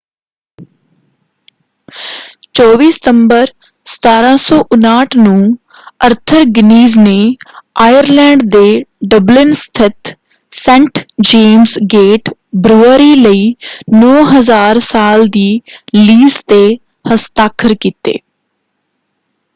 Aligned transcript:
24 2.55 2.87
ਸਤੰਬਰ 2.91 3.51
1759 3.87 5.17
ਨੂੰ 5.17 5.43
Arthur 6.05 6.45
Guinness 6.55 6.97
ਨੇ 6.99 7.13
ਆਇਰਲੈਂਡ 7.81 8.43
ਦੇ 8.49 8.63
ਡਬਲਿਨ 9.05 9.53
ਸਥਿਤ 9.53 10.13
ਸੇਂਟ 10.51 10.99
ਜੇਮਜ਼ 11.23 11.77
ਗੇਟ 11.93 12.33
ਬਰੂਅਰੀ 12.59 13.13
ਲਈ 13.17 13.53
9,000 13.97 14.79
ਸਾਲ 14.83 15.27
ਦੀ 15.27 15.47
ਲੀਜ਼ 15.95 16.37
'ਤੇ 16.47 16.63
ਹਸਤਾਖਰ 17.05 17.75
ਕੀਤੇ। 17.81 18.17